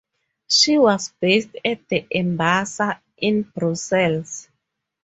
[0.47, 4.49] She was based at the embassy in Brussels.